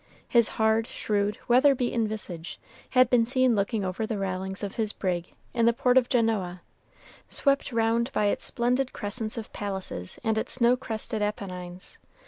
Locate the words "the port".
5.67-5.95